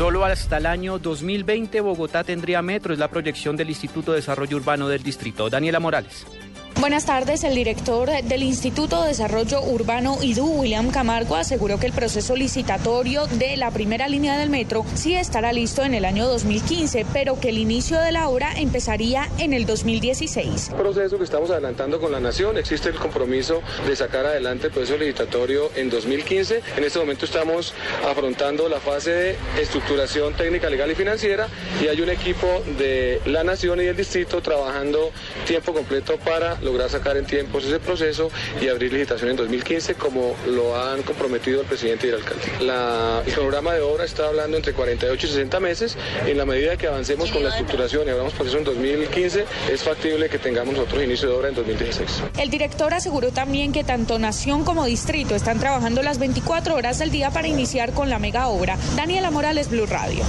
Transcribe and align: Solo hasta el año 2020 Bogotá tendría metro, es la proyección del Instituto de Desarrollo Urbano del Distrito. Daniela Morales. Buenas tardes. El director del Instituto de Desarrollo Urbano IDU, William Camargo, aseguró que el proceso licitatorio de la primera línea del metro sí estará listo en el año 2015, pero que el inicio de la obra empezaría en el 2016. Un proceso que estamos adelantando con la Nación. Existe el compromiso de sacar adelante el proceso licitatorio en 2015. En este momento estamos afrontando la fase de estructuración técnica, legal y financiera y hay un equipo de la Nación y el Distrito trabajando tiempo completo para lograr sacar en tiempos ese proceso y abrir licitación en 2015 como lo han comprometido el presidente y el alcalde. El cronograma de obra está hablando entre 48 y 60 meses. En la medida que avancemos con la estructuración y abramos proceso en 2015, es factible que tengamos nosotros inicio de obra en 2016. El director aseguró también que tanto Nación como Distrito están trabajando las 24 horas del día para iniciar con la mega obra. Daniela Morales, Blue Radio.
Solo 0.00 0.24
hasta 0.24 0.56
el 0.56 0.64
año 0.64 0.98
2020 0.98 1.78
Bogotá 1.82 2.24
tendría 2.24 2.62
metro, 2.62 2.94
es 2.94 2.98
la 2.98 3.08
proyección 3.08 3.54
del 3.54 3.68
Instituto 3.68 4.12
de 4.12 4.16
Desarrollo 4.16 4.56
Urbano 4.56 4.88
del 4.88 5.02
Distrito. 5.02 5.50
Daniela 5.50 5.78
Morales. 5.78 6.26
Buenas 6.80 7.04
tardes. 7.04 7.44
El 7.44 7.54
director 7.54 8.08
del 8.08 8.42
Instituto 8.42 9.02
de 9.02 9.08
Desarrollo 9.08 9.60
Urbano 9.60 10.16
IDU, 10.22 10.46
William 10.46 10.90
Camargo, 10.90 11.36
aseguró 11.36 11.78
que 11.78 11.84
el 11.84 11.92
proceso 11.92 12.34
licitatorio 12.34 13.26
de 13.26 13.58
la 13.58 13.70
primera 13.70 14.08
línea 14.08 14.38
del 14.38 14.48
metro 14.48 14.86
sí 14.94 15.14
estará 15.14 15.52
listo 15.52 15.84
en 15.84 15.92
el 15.92 16.06
año 16.06 16.26
2015, 16.26 17.04
pero 17.12 17.38
que 17.38 17.50
el 17.50 17.58
inicio 17.58 18.00
de 18.00 18.12
la 18.12 18.30
obra 18.30 18.54
empezaría 18.56 19.28
en 19.36 19.52
el 19.52 19.66
2016. 19.66 20.70
Un 20.72 20.78
proceso 20.78 21.18
que 21.18 21.24
estamos 21.24 21.50
adelantando 21.50 22.00
con 22.00 22.12
la 22.12 22.18
Nación. 22.18 22.56
Existe 22.56 22.88
el 22.88 22.94
compromiso 22.94 23.60
de 23.86 23.94
sacar 23.94 24.24
adelante 24.24 24.68
el 24.68 24.72
proceso 24.72 24.96
licitatorio 24.96 25.70
en 25.76 25.90
2015. 25.90 26.62
En 26.78 26.84
este 26.84 26.98
momento 26.98 27.26
estamos 27.26 27.74
afrontando 28.08 28.70
la 28.70 28.80
fase 28.80 29.10
de 29.10 29.36
estructuración 29.60 30.32
técnica, 30.32 30.70
legal 30.70 30.90
y 30.90 30.94
financiera 30.94 31.46
y 31.84 31.88
hay 31.88 32.00
un 32.00 32.08
equipo 32.08 32.46
de 32.78 33.20
la 33.26 33.44
Nación 33.44 33.82
y 33.82 33.84
el 33.84 33.96
Distrito 33.98 34.40
trabajando 34.40 35.10
tiempo 35.46 35.74
completo 35.74 36.16
para 36.24 36.58
lograr 36.70 36.88
sacar 36.90 37.16
en 37.16 37.26
tiempos 37.26 37.64
ese 37.64 37.80
proceso 37.80 38.30
y 38.60 38.68
abrir 38.68 38.92
licitación 38.92 39.30
en 39.30 39.36
2015 39.36 39.94
como 39.94 40.34
lo 40.46 40.80
han 40.80 41.02
comprometido 41.02 41.60
el 41.60 41.66
presidente 41.66 42.06
y 42.06 42.10
el 42.10 42.16
alcalde. 42.16 42.42
El 43.26 43.32
cronograma 43.32 43.74
de 43.74 43.80
obra 43.80 44.04
está 44.04 44.28
hablando 44.28 44.56
entre 44.56 44.72
48 44.72 45.26
y 45.26 45.30
60 45.30 45.60
meses. 45.60 45.96
En 46.26 46.38
la 46.38 46.44
medida 46.44 46.76
que 46.76 46.86
avancemos 46.86 47.30
con 47.30 47.42
la 47.42 47.50
estructuración 47.50 48.06
y 48.06 48.10
abramos 48.10 48.32
proceso 48.34 48.58
en 48.58 48.64
2015, 48.64 49.44
es 49.72 49.82
factible 49.82 50.28
que 50.28 50.38
tengamos 50.38 50.74
nosotros 50.74 51.02
inicio 51.02 51.28
de 51.28 51.34
obra 51.34 51.48
en 51.48 51.54
2016. 51.54 52.22
El 52.38 52.50
director 52.50 52.94
aseguró 52.94 53.30
también 53.30 53.72
que 53.72 53.84
tanto 53.84 54.18
Nación 54.18 54.64
como 54.64 54.84
Distrito 54.84 55.34
están 55.34 55.58
trabajando 55.58 56.02
las 56.02 56.18
24 56.18 56.74
horas 56.74 56.98
del 56.98 57.10
día 57.10 57.30
para 57.30 57.48
iniciar 57.48 57.92
con 57.92 58.10
la 58.10 58.18
mega 58.18 58.48
obra. 58.48 58.78
Daniela 58.96 59.30
Morales, 59.30 59.70
Blue 59.70 59.86
Radio. 59.86 60.24